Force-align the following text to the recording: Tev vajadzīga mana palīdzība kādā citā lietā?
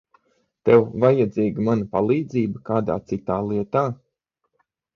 Tev 0.69 0.85
vajadzīga 1.03 1.65
mana 1.67 1.87
palīdzība 1.93 2.63
kādā 2.73 2.97
citā 3.13 3.39
lietā? 3.53 3.87